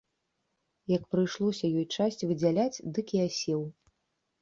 [0.91, 3.61] Як прыйшлося ёй часць выдзяляць, дык і асеў.